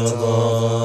[0.00, 0.81] 的歌。